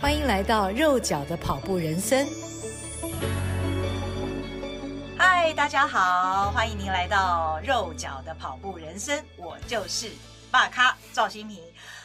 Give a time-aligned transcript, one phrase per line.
[0.00, 2.24] 欢迎来到肉脚的跑步人生。
[5.18, 10.12] 嗨，大家好，欢迎您来到肉脚的跑步人生，我就是
[10.52, 11.60] 大咖赵新平。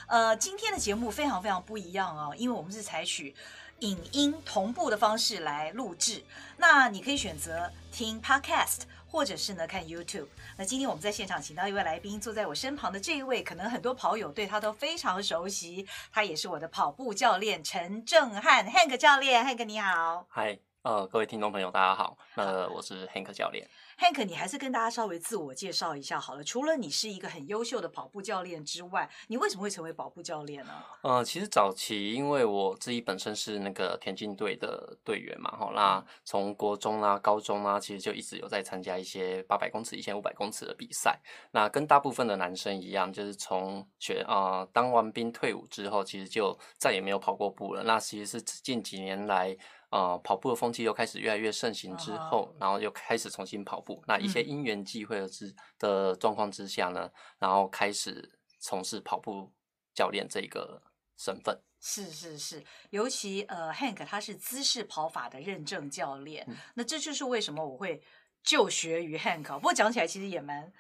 [0.07, 3.35] 呃，今天的节目非常非常不一样哦，因为我们是采取
[3.79, 6.23] 影音同步的方式来录制。
[6.57, 8.79] 那你可以选择听 Podcast。
[9.13, 10.25] 或者是呢，看 YouTube。
[10.57, 15.87] 那今天我们在现场请到一位来宾，坐在我身旁的这一位，可能很多跑友对他都非常熟悉。
[16.11, 20.25] 他也是我的跑步教练陈正汉，Hank 教练，Hank 你好。
[20.29, 22.17] 嗨，呃，各位听众朋友，大家好。
[22.33, 23.69] 呃，我是 Hank 教练。
[23.99, 26.43] Hank，你还是跟大家稍微自我介绍一下好了。
[26.43, 30.73] 除了你是一个很优秀的跑步教练之外，你为什么会成为跑步教练呢？
[31.03, 41.19] 呃，其实早期因为我自己本身是那个田径队的队员嘛，哈，那从国中啊、高中啊，其实就一直有在参加一些八百公尺、一千五百公尺的比赛。
[41.51, 47.83] 那跟大部分的男生一样，就是从学啊、呃、当完兵退伍之后，其实就再也没有跑过步了。
[47.83, 49.55] 那其实是近几年来。
[49.93, 54.03] 呃，跑步的风气又开始越来越盛行之后，然后又开始重新跑步。
[54.07, 59.53] 那一些因缘际会的之的状况之下呢，然后开始从事跑步
[59.93, 60.81] 教练这个
[61.15, 61.61] 身份。
[61.79, 68.01] 是是是，尤其呃，Hank 他是姿势跑法的认证教练，嗯，那这就是为什么我会
[68.41, 69.53] 就学于 Hank。
[69.53, 70.73] 不过讲起来其实也蛮。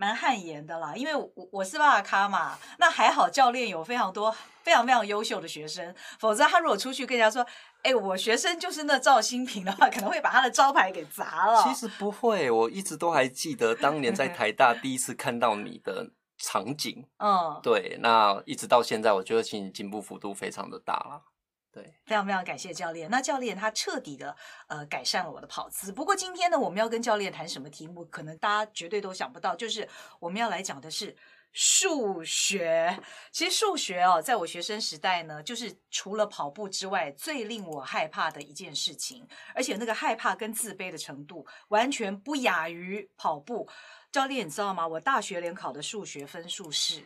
[0.00, 4.32] 蛮汗颜的啦，因为我我是大咖嘛，那还好教练有非常多
[4.62, 7.44] 非常非常优秀的学生，否则他如果出去跟人家说，
[7.82, 11.60] 哎，我学生就是那赵新平的话，可能会把他的招牌给砸了。
[11.64, 21.22] 其实不会，我一直都还记得当年在 台大第一次看到你的场景，嗯，对，那一直到现在，我觉得其实进步幅度非常的大了。
[21.78, 23.08] 对，非常非常感谢教练。
[23.08, 25.92] 那教练他彻底的呃改善了我的跑姿。
[25.92, 31.16] 不过今天呢，我们要跟教练谈什么题目，可能大家绝对都想不到，就是我们要来讲的是
[31.52, 32.98] 数学。
[33.30, 39.24] 其实数学哦，在我学生时代呢，就是除了跑步之外，最令我害怕的一件事情。
[39.54, 43.68] 而且那个害怕跟自卑的程度，完全不亚于跑步。
[44.10, 44.88] 教练，你知道吗？
[44.88, 47.04] 我大学联考的数学分数是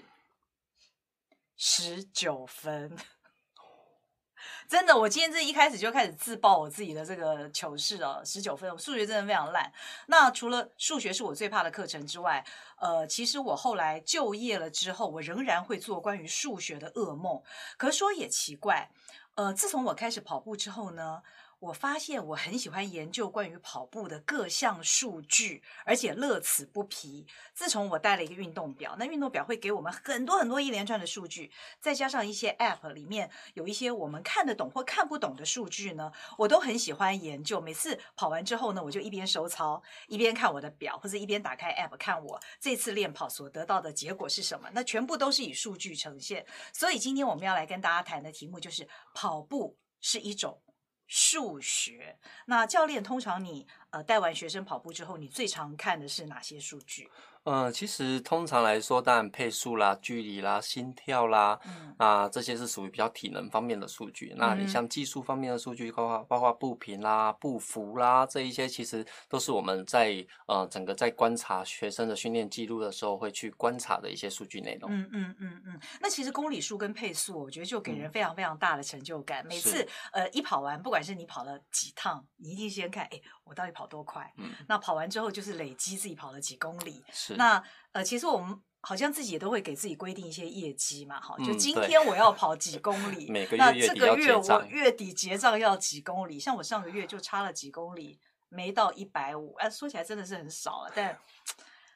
[1.58, 2.96] 十九分。
[4.72, 9.70] 真的，我今天这一开始就开始自爆我自己的这个糗事哦，十九分，我数学真的非常烂。
[10.06, 12.42] 那除了数学是我最怕的课程之外，
[12.80, 17.42] 呃，其实我后来就业了之后，我仍然会做关于数学的噩梦。
[17.76, 18.88] 可是说也奇怪，
[19.34, 21.22] 呃，自从我开始跑步之后呢，
[21.62, 27.24] 我发现我很喜欢研究关于跑步的各项数据，而且乐此不疲。
[27.54, 37.60] 自从我带了一个运动表，那运动表会给我们很多很多一连串的数据，再加上一些 App 里面有一些我们看得懂或看不懂的数据呢，我都很喜欢研究。
[37.60, 44.68] 每次跑完之后呢，我就一边收操，一边看我的表，或者一边打开 App 看我这次练跑所得到的结果是什么。
[44.72, 46.44] 那全部都是以数据呈现。
[46.72, 50.60] 所以今天我们要来跟大家谈的题目就是跑步是一种。
[51.14, 57.08] 数学，那教练通常你呃带完学生跑步之后，你最常看的是哪些数据？
[57.44, 64.30] 呃，其实通常来说，当然配速啦、距离啦、心跳啦，嗯、啊，这些是属于比较体能方面的数据。
[64.34, 74.88] 嗯、那你像技术方面的数据，包括包括步频啦、步幅啦，这一些其实都是我们在呃整个在观察学生的训练记录的时候会去观察的一些数据内容。
[74.92, 75.80] 嗯嗯嗯嗯。
[76.00, 79.44] 那其实公里数跟配速，我觉得就给人非常非常大的成就感。
[79.44, 84.32] 嗯、每次呃一跑完，不管是你跑了几趟，你一定先看，哎，我到底跑多快？
[84.36, 84.50] 嗯。
[84.68, 87.04] 那跑完之后就是累积自己跑了几公里。
[87.12, 87.34] 是。
[87.34, 87.62] 那
[87.92, 101.18] 呃，其实我们好像自己也都会给自己规定一些业绩嘛，哈，就今天我要跑几公里， 每个月那这个月我月底结账要几公里，像我上个月就差了几公里，没到一百五，哎，说起来真的是很少了，但。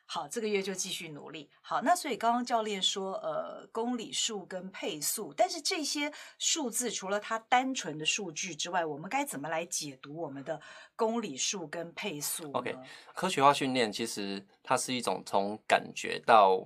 [0.09, 1.51] 好，这个月就继续努力。
[1.61, 10.61] 好，那所以刚刚教练说，呃，公里数跟配速，但是这些数字除了它单纯的数据之外，我们该怎么来解读我们的
[10.95, 12.77] 公里数跟配速？OK，
[13.15, 16.65] 科学化训练其实它是一种从感觉到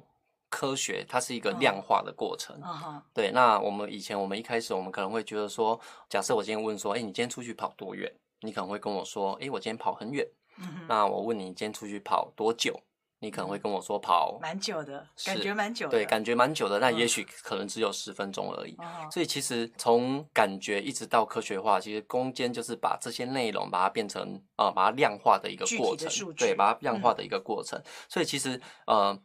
[0.51, 2.61] 科学，它是一个量化的过程。
[2.61, 3.01] Uh-huh.
[3.15, 5.81] 对，那我们以前我们一开始我们可能会觉得说，
[6.11, 8.13] 假设我今天问说，哎，你今天出去跑多远？
[8.43, 10.27] 你可能会跟我说，哎，我今天跑很远。
[10.59, 10.87] Uh-huh.
[10.87, 12.79] 那我问你，你今天出去跑多久？
[13.23, 16.79] 你可能会跟我说跑蛮久的，感觉蛮久的，对，感觉蛮久的。
[16.79, 18.75] 那也许可能只有十分钟而已。
[18.79, 19.11] 嗯。
[19.11, 26.09] 所以其实从感觉一直到科学化，其实攻坚就是把这些内容把它变成啊、呃，把它量化的一个过程。
[26.35, 27.79] 对，把它量化的一个过程。
[27.79, 27.85] 嗯。
[28.09, 29.17] 所以其实呃，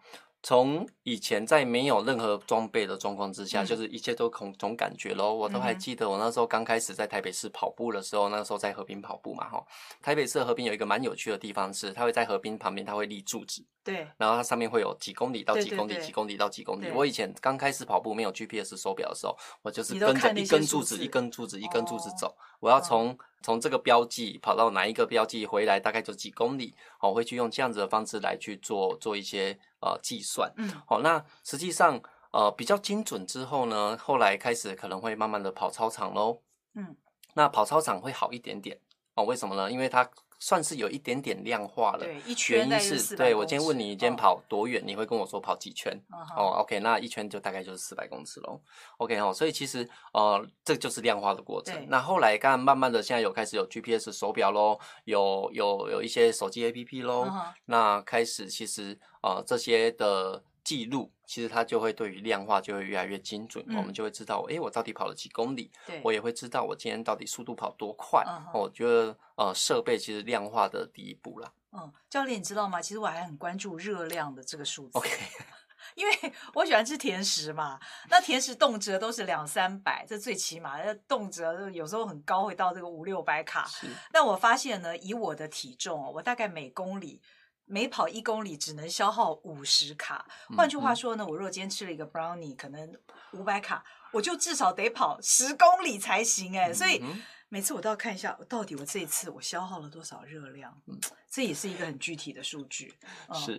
[0.46, 5.34] 从以前在没有任何装备的状况之下，嗯、就是一切都从从感觉咯。
[5.34, 9.66] 我都还记得我那时候刚开始在台北市跑步的时候，那个时候在河滨跑步嘛，哈。
[10.04, 13.66] 台北市的河滨有一个蛮有趣的地方是，它会在河滨旁边，它会立柱子。
[13.84, 14.08] 对。
[14.18, 16.84] 然后它上面会有几公里到几公里，对对对几公里到几公里。
[16.84, 22.28] 对我以前刚开始跑步没有 GPS 手表的时候，我就是跟着一根柱子，一根柱子，一根柱子走。
[22.28, 26.76] 哦、我要从从这个标记跑到哪一个标记回来，大概就几公里。
[27.00, 29.58] 我会去用这样子的方式来去做做一些。
[29.82, 32.02] 呃，计算，嗯，好，那实际上，
[32.32, 36.42] 呃，比较精准之后呢，后来开始可能会慢慢的跑操场喽，
[36.74, 36.96] 嗯，
[37.36, 38.80] 那跑操场会好一点点，
[39.14, 39.72] 哦，为什么呢？
[39.72, 40.10] 因为它
[40.40, 44.82] 算是有一点点量化了，对，一圈原因是，对，我今天问你，你今天跑多远？
[44.82, 45.92] 哦、你会跟我说跑几圈？
[46.12, 48.60] 哦，哦，OK，那一圈就大概就是四百公尺喽
[48.98, 51.86] ，OK 哦，所以其实，呃，这就是量化的过程。
[51.90, 59.00] 那后来，刚慢慢的，现在有开始有 GPS 手表喽，有有有一些手机 APP 喽，哦、那开始其实。
[59.26, 68.26] 呃，这些的记录，其实它就会对于量化就会越来越精准，嗯、我们就会知道，哎，我到底跑了几公里，对我也会知道我今天到底速度跑多快。
[68.26, 68.60] Uh.
[68.60, 71.54] 我觉得，呃，设备其实量化的第一步啦。
[71.72, 72.82] 嗯，教练，你知道吗？
[72.82, 74.98] 其实我还很关注热量的这个数字。
[74.98, 75.10] OK，
[75.94, 77.80] 因为我喜欢吃甜食嘛，
[78.10, 83.68] 那甜食动辄都是两三百，这最起码，那动辄有时候很高，会到这个五六百卡。
[83.68, 83.88] 是。
[84.12, 87.22] 但我发现呢，以我的体重，我大概每公里。
[87.66, 90.26] 每跑一公里只能消耗五十卡，
[90.56, 92.96] 换句话说呢，我若今天吃了一个 brownie，可能
[93.34, 96.72] 五百卡，我就至少得跑十公里才行哎。
[96.72, 97.04] 所以
[97.50, 102.94] 每次我都要看一下，到底我这一次我消耗了多少热量，嗯，这也是一个很具体的数据。
[103.28, 103.58] 嗯、是，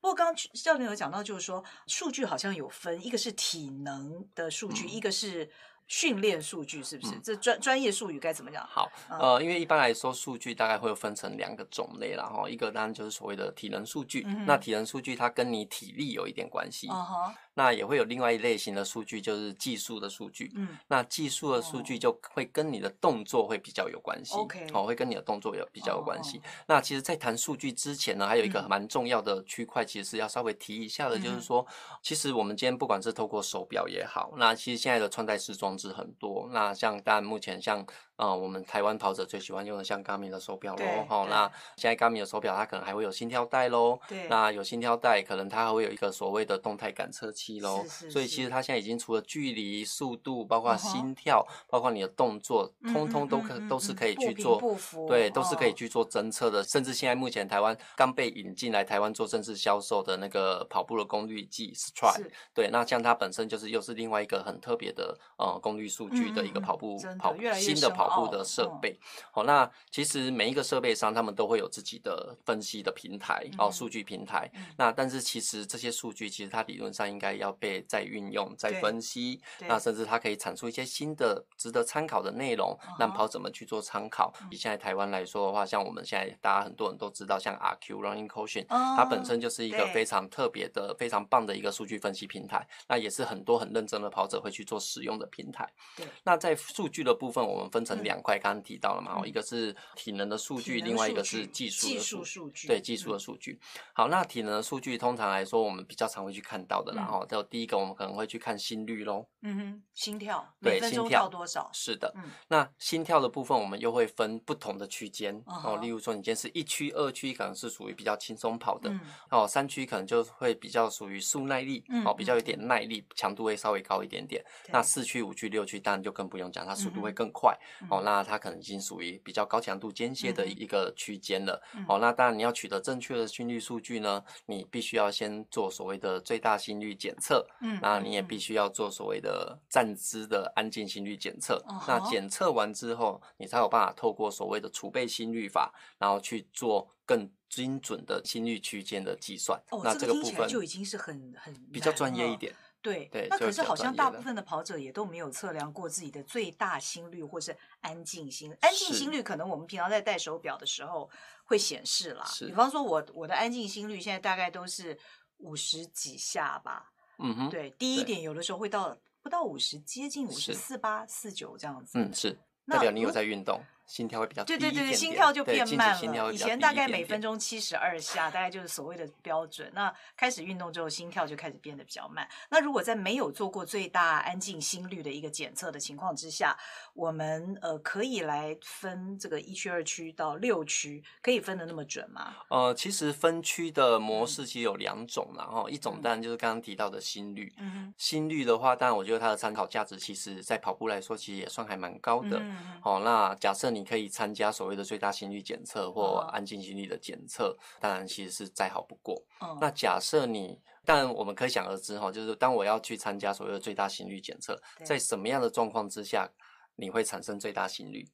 [0.00, 5.50] 不过刚刚教练有讲到，就是说数据好像有分，一个是体能的数据，嗯、一个是。
[5.88, 7.14] 训练数据是不是？
[7.14, 8.64] 嗯、这专专业术语该怎么讲？
[8.66, 16.86] 好，呃，因为一般来说，数据大概会分成两个种类然后，一个当然就是所谓的体能数据，嗯、那体能数据它跟你体力有一点关系。
[16.88, 17.32] Uh huh.
[17.58, 20.52] 那也会有另外一类型的数据，就是技术的数据。
[20.54, 24.36] 嗯，那技术的数据就会跟你的动作会比较有关系。
[24.36, 26.36] OK，哦，会跟你的动作有比较有关系。
[26.36, 26.46] Oh.
[26.68, 31.66] 那其实，在谈数据之前呢，还有一个蛮重要的区块，其实是要稍微提一下的，就是说，
[32.00, 36.48] 其实我们今天不管是透过手表也好，那其实现在的穿戴式装置很多。
[36.52, 37.84] 那像当然目前像。
[38.18, 56.58] 啊、嗯，我们台湾跑者最喜欢用的像 Garmin 的手表喽，哈，那现在 Garmin 的手表它可能还会有心跳带喽，对，那有心跳带，可能它还会有一个所谓的动态感测器喽，是是是，所以其实它现在已经除了距离、速度，包括心跳，嗯、包括你的动作，通通都可、嗯、都是可以去做，不不对，都是可以去做侦测的。
[56.58, 68.07] 哦、甚至现在目前台湾刚被引进来台湾做正式销售的那个跑步的功率计 Stride，对，那像它本身就是又是另外一个很特别的呃功率数据的一个跑步、嗯、跑新的跑。
[68.08, 68.98] 跑步的设备，
[69.30, 74.50] 好、哦哦，那其实每一个设备商他们都会有自己的分析的平台，嗯、哦，数据平台。
[74.54, 84.32] 嗯、那但是其实这些数据其实它理论上应该要被再运用、再分析，那甚至它可以产出一些新的值得参考的内容，让跑者们去做参考。
[84.50, 95.68] 以现在台湾来说的话，像我们现在大家很多人都知道，像 RQ Running Quotient，、哦、它本身就是一个非常特别的、非常棒的一个数据分析平台，那也是很多很认真的跑者会去做使用的平台。
[95.96, 98.78] 对，那在数据的部分，我们分成两块，刚刚提。
[98.80, 99.26] 到了嘛？
[99.26, 102.68] 一个是体能的数据，另外一个是技术的数据。
[102.68, 103.58] 对，技术的数据。
[103.92, 109.26] 好，那体能的数据通常来说，我们比较常会去看到的，然后就第一个，我们可能会去看心率喽。
[109.42, 111.68] 嗯哼，心跳，对，心跳多少？
[111.72, 112.14] 是的。
[112.46, 115.78] 那心跳的部分，我们又会分不同的区间哦。
[115.82, 118.92] 例如说，你今天是一区、二区，可能是属于比较轻松跑的
[119.30, 119.44] 哦。
[119.46, 124.44] 三区可能就会比较属于速耐力哦，比较有点耐力，强度会稍微高一点点。
[124.68, 127.56] 那四区、五区、六区，当然就更不用讲，它速度会更快
[127.90, 128.02] 哦。
[128.04, 128.58] 那它可能。
[128.58, 131.62] 已经属于比较高强度间歇的一个区间了。
[131.76, 137.46] 嗯、哦，那当然你要取得正确的心率数据呢，你必须要先做所谓的最大心率检测。
[137.60, 141.64] 嗯，那你也必须要做所谓的站姿的安静心率检测。
[141.70, 149.56] 嗯、那检测完之后，你才有办法透过所谓的储备心率法，然后去做更精准的心率区间的计算。
[149.70, 152.52] 哦，那这个部分就已经是很很比较专业一点。
[152.92, 158.54] 对，对，那可是好像大部分的跑者也都没有测量过自己的最大心率或是安静心。
[158.60, 161.08] 安静心率可能我们平常在戴手表的时候
[161.44, 162.24] 会显示啦。
[162.24, 164.98] 是比方说我我的安静心率现在大概都是
[165.38, 166.90] 五十几下吧。
[167.18, 171.98] 嗯哼，对，低一点有的时候会到不到五十，接近五十四八四九这样子。
[171.98, 173.60] 嗯，是代表你有在运动。
[173.88, 176.28] 心跳会比较低对对对，心跳就变慢了。
[176.28, 179.72] 对，以前大概每分钟七十二下，大概就是所谓的标准。
[179.74, 182.28] 那开始运动之后，心跳就开始变得比较慢。
[182.50, 186.54] 那如果在没有做过最大安静心率的一个检测的情况之下，
[186.92, 192.34] 我们呃可以来分这个一区、二区到六区，可以分的那么准吗？
[192.50, 197.50] 呃，其实分区的模式其实有两种，然后一种当然就是刚刚提到的心率。
[197.56, 202.38] 嗯，心率的话，当然我觉得它的参考价值，其实在跑步来说，其实也算还蛮高的。
[202.38, 203.77] 嗯，好，那假设你。
[203.78, 209.22] 你可以参加所谓的最大心率检测或安静心率的检测，当然其实是再好不过。
[209.60, 216.28] 那假设你，但我们可想而知哈，就是当我要去参加所谓的最大心率检测，在什么样的状况之下
[216.74, 218.04] 你会产生最大心率？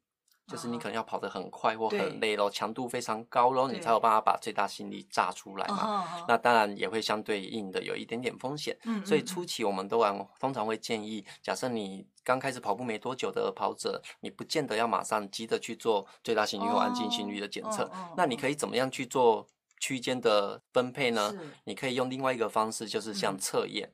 [0.47, 6.25] 就是你可能要跑得很快或很累咯，强度非常高咯，你才有办法把最大心率炸出来嘛。
[6.29, 8.77] 那当然也会相对应的有一点点风险。
[9.07, 17.91] 所以初期我们都往通常会建议，假设你刚开始跑步没多久的跑者，你不见得要马上急着去做最大心率或安静心率的检测。
[18.17, 19.47] 那你可以怎么样去做
[19.81, 21.35] 区间的分配呢？
[21.65, 23.91] 你可以用另外一个方式，就是像测验。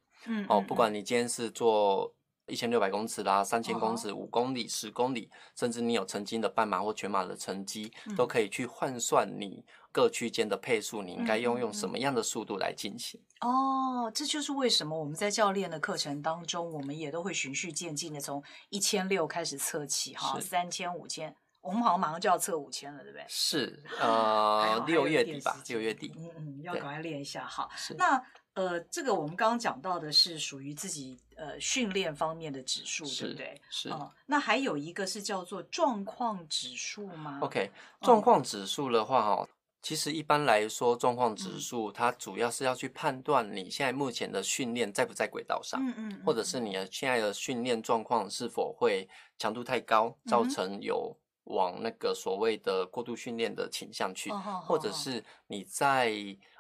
[0.49, 2.13] 哦，不管你今天是做。
[2.51, 13.21] 一千六百公尺啦，三千公尺、五公里、十公里，甚至你有曾经的半马或全马的成绩，都可以去换算你各区间的配速，你应该用用什么样的速度来进行？
[13.41, 23.25] 哦，这就是为什么我们在教练的课程当中，我们也都会循序渐进的从一千六开始测起，哈，三千、五千，我们好像马上就要测五千了，对不对？
[23.29, 28.23] 是， 呃，六月底吧，六月底，嗯嗯，要赶快练一下，好，那。
[28.55, 33.61] 呃，这个我们刚刚讲到的是属于自己呃训练方面的指数，对不对？
[33.71, 33.89] 是。
[33.89, 39.49] 呃，那还有一个是叫做状况指数吗？OK，状况指数的话，哈，
[39.83, 51.17] 其实一般来说，状况指数它主要是要去判断你现在目前的训练在不在轨道上，嗯嗯，或者是你的现在的训练状况是否会强度太高，造成有。
[51.51, 54.31] 往那个所谓的过度训练的倾向去，
[54.67, 56.13] 或者是你在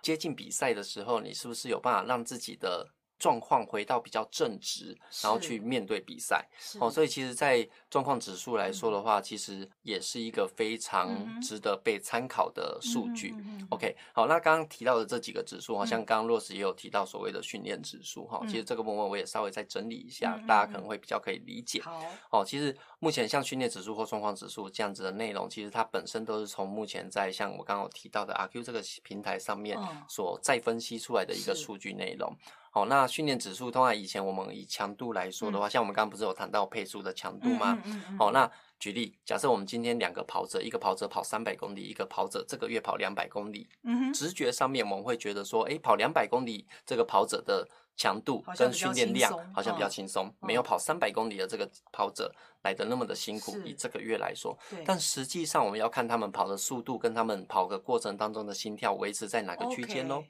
[0.03, 2.87] 接近比赛的时候，你是不是有办法让自己的
[3.21, 6.45] 状况回到比较正直，然后去面对比赛。
[6.81, 13.35] 哦，所以其实，在状况指数来说的话，其实也是一个非常值得被参考的数据。
[13.69, 18.41] OK，好，那刚刚提到的这几个指数，好像刚刚 Rose 也有提到所谓的训练指数哈。
[18.49, 21.83] 其实这个部分我也稍微再整理一下，大家可能会比较可以理解。
[21.83, 32.35] 好，哦，其实目前像训练指数或状况指数这样子的内容，其实它本身都是从目前在像我刚刚有提到的 RQ 这个平台上面所再分析出来的一个数据内容。
[32.71, 37.77] 好，那训练指数通常以前我们以强度来说的话，嗯、像我们刚刚不是有谈到配速的强度吗？
[38.17, 38.49] 好、那
[38.79, 53.59] 举例，假设我们今天两个跑者，一个跑者跑三百公里，一个跑者这个月跑两百公里，嗯哼，直觉上面我们会觉得说，哎，跑两百公里这个跑者的强度跟训练量好像比较轻松，哦、没有跑三百公里的这个跑者来的那么的辛苦。
[53.65, 60.25] 以这个月来说，但实际上我们要看他们跑的速度跟他们跑的过程当中的心跳维持在哪个区间喽？Okay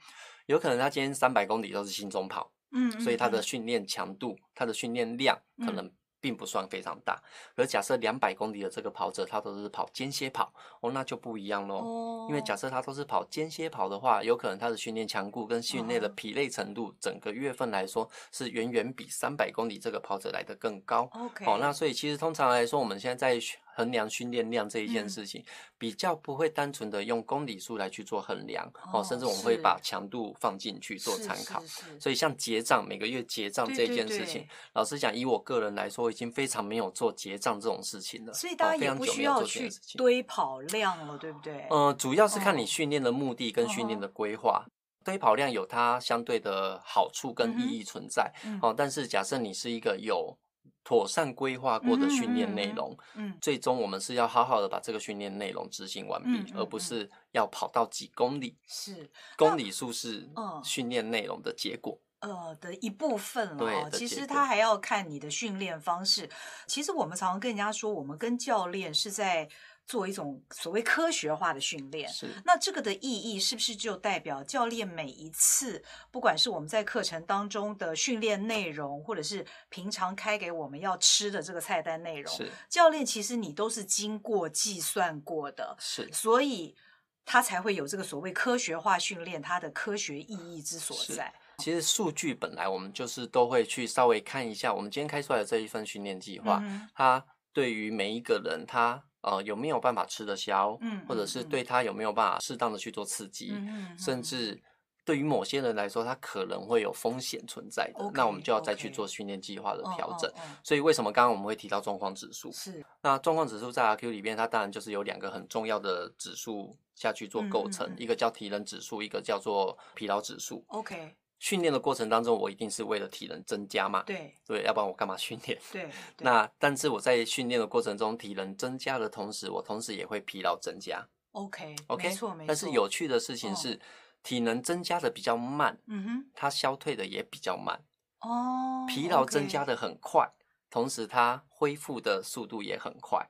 [0.50, 5.88] 有可能他今天三百公里都是心中跑，嗯，嗯，所以他的训练强度、他的训练量可能
[6.20, 7.22] 并不算非常大。
[7.54, 11.76] 而假设两百公里的这个跑者，他都是跑间歇跑，哦，那就不一样喽。
[11.76, 21.08] 哦，因为假设他都是跑间歇跑的话，有可能他的训练强度跟训练的疲累程度，整个月份来说是远远比三百公里这个跑者来的更高。
[21.12, 23.40] OK，哦，那所以其实通常来说，我们现在在
[23.74, 25.46] 衡量训练量这一件事情，嗯、
[25.78, 31.62] 比较不会单纯的用公里数来去做衡量哦，甚至我们会把强度放进去做参考。
[31.98, 38.32] 所以像结账每个月结账这件事情，对对对，老实讲，以我个人来说，已经非常没有做结账这种事情了。
[38.32, 41.66] 所以大家也不需要去堆跑量了，对不对？
[41.70, 44.64] 呃，主要是看你训练的目的跟训练的规划。
[44.64, 44.68] 哦、
[45.02, 50.36] 堆跑量有它相对的好处跟意义存在，嗯、哦，但是假设你是一个有
[50.82, 58.56] 妥善规划过的训练内容，嗯，嗯，最终我们是要好好的把这个训练内容执行完毕，嗯嗯嗯、而不是要跑到几公里。
[58.66, 60.28] 是，公里数是
[60.64, 63.90] 训练内容的结果，呃的一部分了。
[63.90, 66.28] 其实他还要看你的训练方式。
[66.66, 69.48] 其实我们常常跟人家说，我们跟教练是在。
[69.90, 75.82] 做一种所谓科学化的训练，是那这个的意义是不是就代表教练每一次，
[76.12, 86.76] 不管是我们在课程当中的训练内容，或者是平常开给我们要吃的这个菜单内容，是教练其实你都是经过计算过的，是所以
[87.24, 91.34] 他才会有这个所谓科学化训练它的科学意义之所在。
[91.58, 99.02] 其实数据本来我们就是都会去稍微看一下，我们今天开出来的这一份训练计划，嗯、它对于每一个人他。
[99.22, 100.76] 呃，有没有办法吃得消？
[100.80, 103.52] 嗯，或者是对他有没有办法适当的去做刺激？
[103.52, 104.60] 嗯，甚至
[105.04, 110.30] 对于某些人来说，他可能会有风险存在的，okay, 那我们就要再去做训练计划的调整。
[110.30, 110.34] Okay.
[110.34, 110.58] Oh, oh, oh.
[110.64, 112.52] 所以为什么刚刚我们会提到状况指数？
[112.52, 120.64] 是，那状况指数在 RQ 里面，它当然就是有两个很重要的指数下去做构成，嗯嗯嗯，一个叫体能指数，一个叫做疲劳指数。
[120.68, 121.16] OK。
[121.40, 124.02] 训练的过程当中，我一定是为了体能增加嘛？
[124.04, 125.58] 对，对，要不然我干嘛训练？
[125.72, 125.82] 对。
[125.82, 131.04] 对那但是我在训练的过程中，体能增加的同时，我同时也会疲劳增加。
[131.32, 132.46] OK，OK，没错没错。
[132.46, 133.78] 但是有趣的事情是，哦、
[134.22, 137.82] 体能增加的比较慢，嗯哼，它消退的也比较慢。
[138.20, 138.84] 哦。
[138.86, 143.26] 疲劳增加的很快，okay、同时它恢复的速度也很快。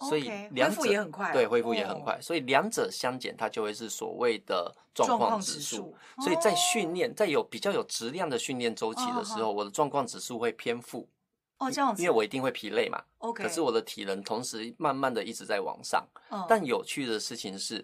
[0.00, 2.14] 所以两者恢复也很快，对，恢复也很快。
[2.14, 5.96] 哦、所以两者相减，它就会是所谓的状况指数。
[6.22, 11.08] 所以在训练，在有比较有质量的训练周期的时候，哦、我的状况指数会偏负。
[11.58, 13.02] 哦，这样子，因为我一定会疲累嘛。
[13.18, 13.42] OK。
[13.42, 16.06] 可是我的体能同时慢慢的一直在往上。
[16.28, 17.82] 哦、但有趣的事情是，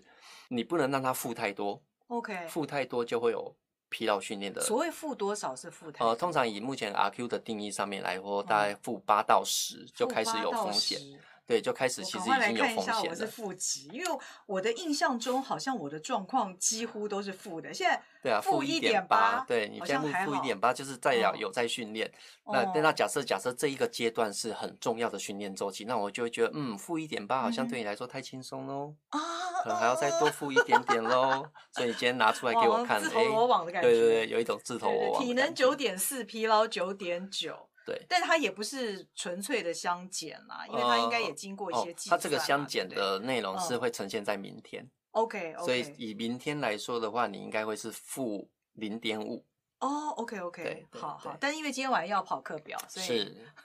[0.48, 1.80] 你不能让它负太多。
[2.08, 2.46] OK。
[2.48, 3.56] 负太多就会有
[3.88, 4.60] 疲劳训练的。
[4.60, 6.08] 所谓负多少是负太多？
[6.08, 11.00] 呃，通常以目前 RQ 的定义上面来说，大概负八到十就开始有风险。
[11.46, 12.52] 对，就开始其实已经有风险了。
[12.52, 14.06] 我来看一下，我是负极，因为
[14.46, 17.74] 我的印象中好像我的状况几乎都是负的。
[17.74, 22.10] 现在对啊，负一点八，对，你现在负一点八，就是在有有在训练。
[22.44, 31.42] 哦、那那假设假设这一个阶段是很重要的训练周期，那我就会觉得，嗯，负一点八好像对你来说太轻松喽，啊、嗯，可能还要再多负一 点点喽。
[31.42, 35.22] 啊、所以你今天拿出来给我看，自投罗网的感觉，对对对，有一种自投罗网。
[35.22, 37.68] 体能九点四，疲劳九点九。
[37.84, 42.20] 对，但它也不是纯粹的相减啦，因为它应该也经过一些计算、哦。
[42.20, 44.88] 它这个相减的内容是会呈现在明天。
[45.10, 49.44] OK，所以以明天来说的话，你应该会是负零点五。
[49.80, 51.36] 哦，OK，OK，好好。
[51.40, 53.24] 但因为今天晚上要跑课表，所以是。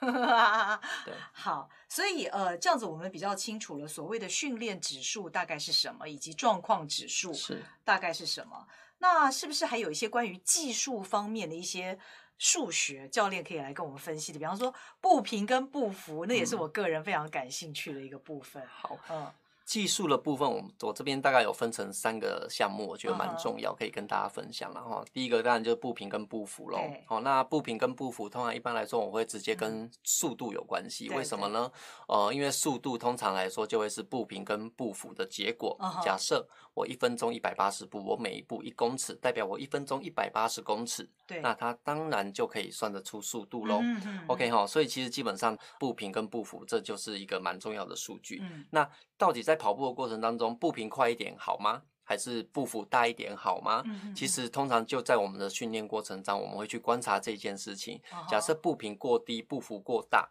[1.06, 8.66] 对，好，所以呃，这样子我们比较清楚了所谓的训练指数大概是什么，以及状况指数是大概是什么。
[8.98, 11.96] 那是不是还有一些关于技术方面的一些？
[12.38, 18.62] 数学教练可以来跟我们分析的，比方说步频跟步幅，那也是我个人非常感兴趣的一个部分。
[18.62, 19.32] 嗯、好，嗯。
[19.68, 24.72] 技术的部分，我我这边大概有分成三个项目，我觉得蛮重要，可以跟大家分享。
[24.72, 26.80] 然后第一个当然就是步频跟步幅喽。
[27.04, 31.10] 好，那步频跟步幅，通常一般来说我会直接跟速度有关系。
[31.10, 31.70] 为什么呢？
[32.06, 35.78] 呃，因为速度通常来说就会是步频跟步幅的结果。
[36.02, 41.06] 假设我一分钟一百八十步，我每一步一公尺，代表我一分钟一百八十公尺。
[41.26, 43.82] 对，那它当然就可以算得出速度喽。
[44.28, 48.42] OK 哈，所以其实基本上步频跟步幅这就是一个蛮重要的数据。
[48.70, 51.82] 那到底在跑步的过程当中，步频快一点好吗？
[52.04, 53.82] 还是步幅大一点好吗？
[53.84, 58.00] 嗯、其实通常就在我们的训练过程中，我们会去观察这件事情。
[58.10, 58.26] Uh.
[58.30, 60.26] 假设步频过低，步幅过大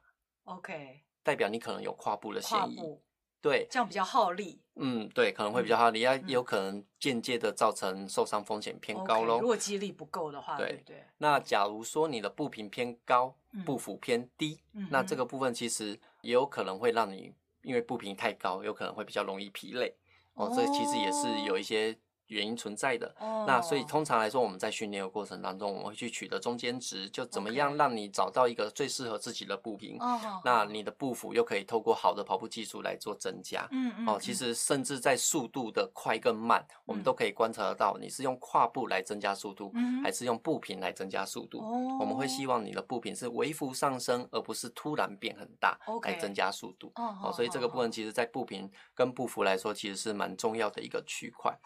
[0.46, 2.78] ，OK，代表你可能有跨步的嫌疑。
[2.78, 3.04] 步
[3.40, 4.60] 对，这样比较耗力。
[4.78, 9.36] 嗯，对，可能会比较耗力，也、嗯、有可能间接的造成受伤风险偏高喽。
[9.36, 11.04] Okay, 如果肌力不够的话，对，对对。
[11.20, 17.36] 那假如说你的步频偏高，步幅偏低，嗯、那这个部分其实也有可能会让你。
[17.68, 19.94] 因为步频太高，有可能会比较容易疲累
[20.36, 21.98] 哦，这其实也是有一些。
[22.28, 23.48] 原因存在的，oh.
[23.48, 29.98] 那所以通常来说，我们在训练的过程当中，我们会去取得中间值，就怎么样让你找到一个最适合自己的步频.
[30.44, 33.68] 那你的步幅又可以透过好的跑步技术来做增加。
[33.72, 34.08] 嗯嗯。
[34.08, 41.60] 哦，其实甚至在速度的快跟慢，嗯、我们都可以观察得到，你是用跨步来增加速度，嗯、还是用步频来增加速度。
[41.60, 42.02] Oh.
[42.02, 46.92] 我们会希望你的步频是微幅上升，而不是突然变很大来增加速度。
[46.96, 51.58] 哦.所以这个部分其实在步频跟步幅来说，其实是蛮重要的一个区块。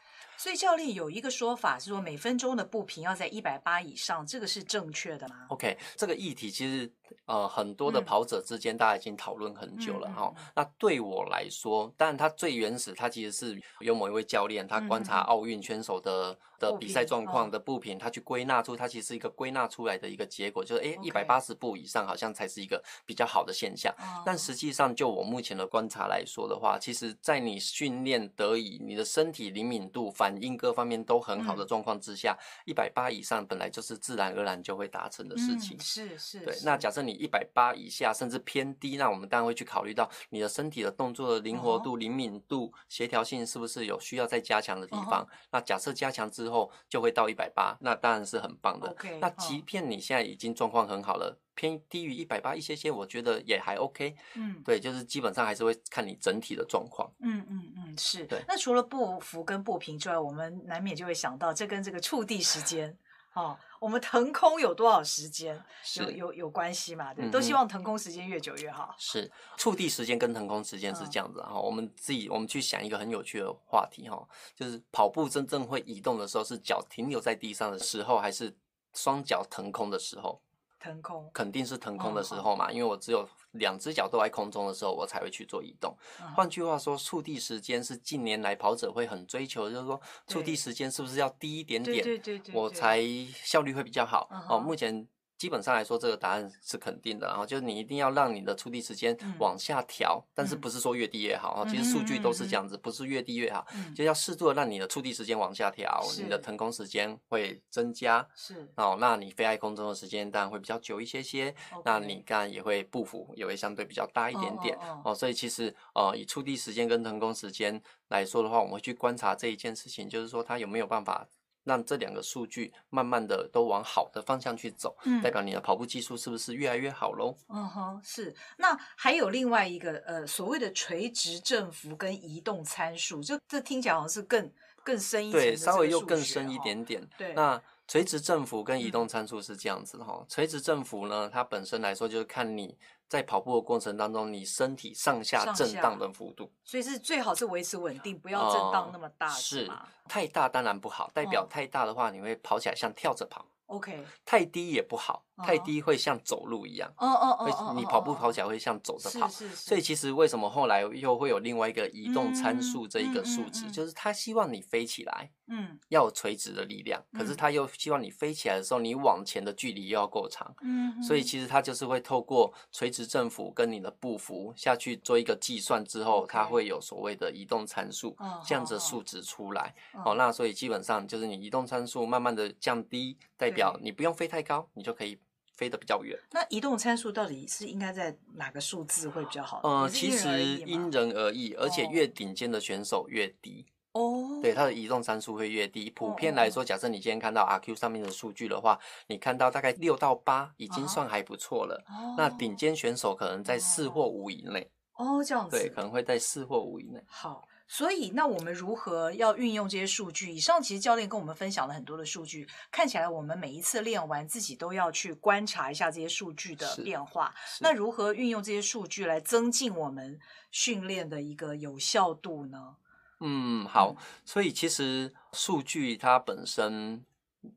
[0.42, 6.92] 所以教练有一个说法是说，每分钟的步频要在一百八以上，这个是正确的吗？OK，这个议题其实
[7.26, 10.34] 呃很多的跑者之间大家已经讨论很久了哈。
[10.36, 16.38] 嗯、那对我来说，当然它最原始，它其实是有某一位教练，他观察奥运选手的、嗯、
[16.70, 23.94] 的比赛状况的步频，他去归纳出，它其实是一个归纳出来的一个结果，就是诶一百八十步以上好像才是一个比较好的现象。
[24.26, 30.42] 但实际上，就我目前的观察来说的话，其实在你训练得以，你的身体灵敏度反。
[30.42, 35.78] 应各方面都很好的状况之下，一百八以上本来就是自然而然就会达成的事情。
[35.78, 36.58] 嗯、是是，对。
[36.66, 45.22] 那假设你一百八以下，甚至偏低，那我们当然会去考虑到你的身体的动作的灵活度、灵、哦、敏度、协调性是不是有需要再加强的地方。
[45.22, 46.51] 哦、那假设加强之后
[46.90, 48.94] 就会到一百八，那当然是很棒的。
[48.96, 51.38] Okay, 那即便你现在已经状况很好了。
[51.54, 54.16] 偏低于一百八一些些，我觉得也还 OK。
[54.36, 57.12] 嗯，对，就是基本上还是会看你整体的状况。
[57.20, 58.26] 嗯嗯嗯，是。
[58.26, 58.42] 对。
[58.48, 62.98] 那除了不服跟不平之外，我们难免就会想到，这跟这个触地时间
[63.34, 65.60] 哦，我们腾空有多少时间？
[65.96, 67.12] 有有有关系嘛？
[67.16, 68.96] 对，嗯都希望腾空时间越久越好。
[69.00, 74.24] 是触地时间跟腾空时间是这样子哈、嗯，我们自己我们去想一个很有趣的话题哈，
[74.56, 78.56] 就是跑步真正会移动的时候，是脚停留在地上的时候，还是
[78.94, 80.40] 双脚腾空的时候？
[80.82, 85.96] 腾空肯定是腾空的时候嘛，嗯、因为我只有两只脚都在空中的时候，我才会去做移动。
[86.36, 93.00] 换、嗯、句话说，触地时间是近年来跑者会很追求，就是说触地时间是不是要低一点点，对对对我才
[93.44, 94.28] 效率会比较好。
[94.32, 95.08] 嗯、哦，目前。
[95.42, 121.28] 基本上来说，这个答案是肯定的，然后就是你一定要让你的触地时间往下调，嗯、但是不是说越低越好，嗯、其实数据都是这样子，不是越低越好，嗯、就要适度的让你的触地时间往下调，你的腾空时间会增加，是哦，那你飞在空中的时间当然会比较久一些些，那你当然也会步幅也会相对比较大一点点哦，所以其实呃以触地时间跟腾空时间来说的话，我们会去观察这一件事情，就是说它有没有办法。
[121.64, 127.36] 让这两个数据慢慢的都往好的方向去走，嗯，代表你的跑步技术是不是越来越好喽？
[127.50, 128.34] 嗯哼，是。
[128.58, 134.52] 那还有另外一个呃所谓的垂直振幅跟移动参数，就这听起来好像是更
[134.84, 137.08] 更深一点，对，稍微又更深一点点。
[137.18, 140.26] 对，那垂直振幅跟移动参数是这样子的哈、哦。
[140.30, 142.78] 垂直振幅呢，它本身来说就是看你。
[143.10, 149.72] 在跑步的过程当中，你身体上下震荡的幅度，所以是最好是维持稳定，不要震荡那么大，呃、是，是
[150.08, 153.46] 太大当然不好，代表太大的话，你会跑起来像跳着跑。
[153.66, 156.92] OK，太低也不好，太低会像走路一样。
[156.98, 159.28] 哦哦哦，你跑步跑起来会像走着跑。
[159.28, 159.56] 是是是。
[159.56, 170.54] 所以其实为什么后来又会有另外一个移动参数这一个数值，就是他希望你飞起来，嗯，要有垂直的力量，可是他又希望你飞起来的时候，你往前的距离又要够长。
[170.62, 171.02] 嗯。
[171.02, 178.16] 所以其实他就是会透过垂直振幅跟你的步幅下去做一个计算之后，它会有所谓的移动参数
[178.46, 179.74] 这样子数值出来。
[180.06, 183.18] 哦，那所以基本上就是你移动参数慢慢的降低。
[183.38, 185.18] 代表你不用飞太高，你就可以
[185.62, 186.18] 飞得比较远。
[186.32, 189.62] 那移动参数到底是应该在哪个数字会比较好？
[189.64, 193.64] 呃，其实因人而异，而且越顶尖的选手越低。
[193.92, 195.88] 哦，对，它的移动参数会越低。
[195.92, 201.84] 普遍来说，假设你今天看到 RQ 上面的数据的话，你看到大概六到八已经算还不错了。
[201.90, 204.68] 哦，那顶尖选手可能在四或五以内。
[204.96, 205.60] 哦，这样子。
[205.60, 207.00] 对，可能会在四或五以内。
[207.06, 207.44] 好。
[207.74, 210.30] 所以，那我们如何要运用这些数据？
[210.30, 217.34] 以上其实教练跟我们分享了很多的数据，看起来我们每一次练完自己都要去观察一下这些数据的变化。
[217.62, 220.20] 那如何运用这些数据来增进我们
[220.52, 222.76] 训练的一个有效度呢？
[223.22, 223.96] 嗯，好。
[224.26, 227.02] 所以其实数据它本身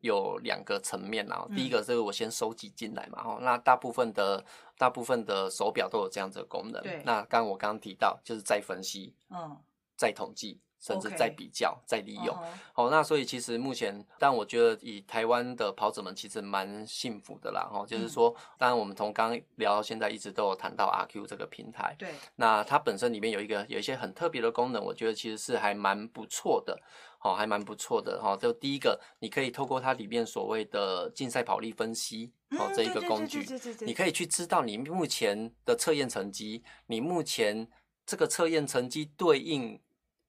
[0.00, 1.44] 有两个层面啊。
[1.56, 3.38] 第一个是我先收集进来嘛，哈。
[3.42, 4.44] 那大部分的
[4.78, 6.80] 大部分的手表都有这样子的功能。
[6.84, 7.02] 对。
[7.04, 9.12] 那刚刚我刚刚提到就是再分析。
[9.28, 9.58] 嗯。
[10.04, 12.36] 再统计，甚至再比较、再利用。
[12.74, 17.66] 好，那所以其实目前，但我觉得以台湾的跑者们其实蛮幸福的啦。
[17.72, 21.96] 哈，就是说，当然我们从刚刚聊到现在，一直都有谈到 RQ 这个平台。
[21.98, 22.10] 对。
[22.36, 26.78] 那它本身里面有一个有一些很特别的功能，我觉得其实是还蛮不错的。
[27.18, 28.20] 好，还蛮不错的。
[28.20, 33.46] 哈，就第一个，你可以透过它里面所谓的竞赛跑力分析，哦，这一个工具，
[33.86, 37.66] 你可以去知道你目前的测验成绩，你目前
[38.04, 39.80] 这个测验成绩对应。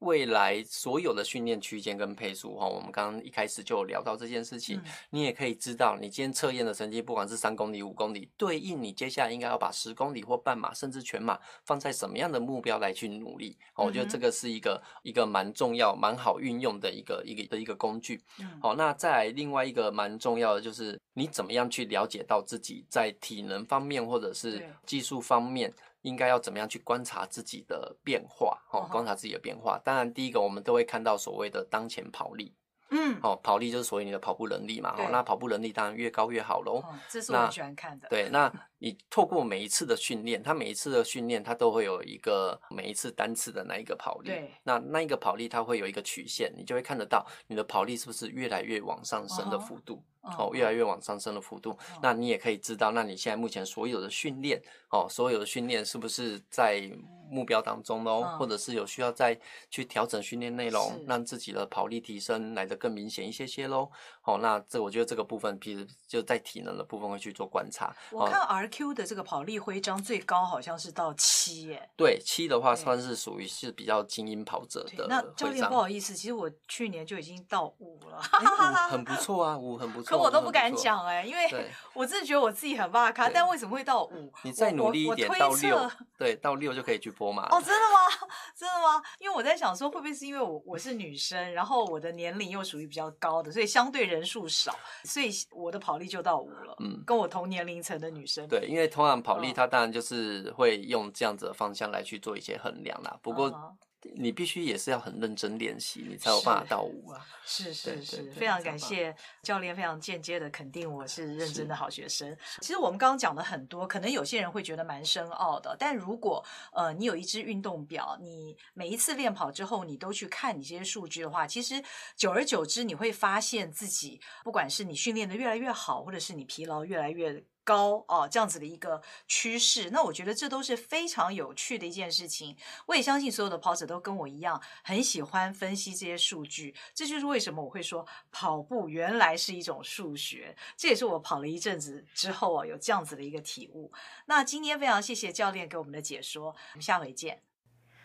[0.05, 13.57] 未来所有的训练区间跟配速哈，我们刚刚一开始就有聊到这件事情，嗯，你也可以知道你今天测验的成绩，不管是三公里、五公里，对应你接下来应该要把十公里或半马甚至全马放在什么样的目标来去努力。
[13.73, 18.21] 我觉得这个是一个一个蛮重要、蛮好运用的一个一个的一个工具。
[18.61, 25.73] 好，那再来另外一个蛮重要的就是你怎么样去了解到自己在体能方面或者是技术方面。
[26.05, 28.61] 应该要怎么样去观察自己的变化？
[28.71, 29.79] 哦，观察自己的变化。
[29.83, 32.55] 当然，第一个我们都会看到所谓的当前跑力。
[32.91, 34.93] 嗯，哦，跑力就是所谓你的跑步能力嘛。
[34.99, 36.75] 哦，那跑步能力当然越高越好喽。
[36.75, 38.07] 哦，这是我很喜欢看的。
[38.07, 44.29] 对，那你透过每一次的训练，他每一次的训练，他都会有一个每一次单次的那一个跑力。
[44.29, 50.03] 对，那那一个跑力它会有一个曲线，你就会看得到你的跑力是不是越来越往上升的幅度。
[50.39, 54.59] 哦，越来越往上升的幅度，哦，那你也可以知道，那你现在目前所有的训练，
[54.89, 56.91] 哦，所有的训练是不是在
[57.29, 58.35] 目标当中喽，哦？
[58.39, 63.87] 或者是有需要再去调整训练内容，让自己的跑力提升来的更明显一些些喽？
[64.23, 67.95] 哦，那这我觉得这个部分，其实就在体能的部分会去做观察。
[68.11, 71.89] 我看 RQ 的这个跑力徽章最高好像是到七耶。
[71.95, 75.07] 对，七的话算是属于是比较精英跑者的。
[75.07, 78.19] 那教练不好意思，其实我去年就已经到五了。
[78.19, 80.09] 欸、五 很不错啊，五很不错。
[80.09, 84.31] 可我都不敢讲哎、欸，因为 我真的觉得我自己很巴卡，但为什么会到五？
[84.43, 87.47] 你再努力一点到六， 对，到六就可以去播嘛。
[87.51, 88.27] 哦，真的吗？
[88.55, 89.01] 真的吗？
[89.19, 96.75] 因为我在想说，会不会是因为我我是女生，然后我的年龄又属于比较高的，所以相对人数少，所以我的跑力就到五了。
[96.79, 98.47] 嗯，跟我同年龄层的女生。
[98.59, 103.17] 对，因为通常跑力，它当然就是会用这样子的方向来去做一些衡量啦。
[103.21, 103.49] 不过。
[103.49, 103.77] 嗯
[104.13, 107.25] 你必须也是要很认真练习，你才有办法到五啊！
[107.43, 112.37] 是是是，非常感谢教练，非常间接的肯定我是认真的好学生。
[112.61, 121.83] 其实我们刚刚讲的很多，可能有些人会觉得蛮深奥的，但如果呃你有一支运动表，你每一次练跑之后，你都去看你这些数据的话，其实
[122.15, 132.55] 久而久之，你会发现自己，不管是你训练的越来越好，或者是你疲劳越来越高哦，这样子的一个趋势，那我觉得这都是非常有趣的一件事情。
[132.85, 136.73] 我也相信所有的跑者都跟我一样，很喜欢分析这些数据。
[136.93, 140.55] 这就是为什么我会说跑步原来是一种数学。
[140.77, 143.91] 这也是我跑了一阵子之后啊，有这样子的一个体悟。
[144.27, 147.41] 那今天非常谢谢教练给我们的解说，我们下回见。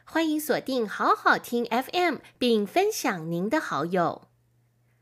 [0.06, 4.29] 欢迎锁定好好听 FM，并分享您的好友。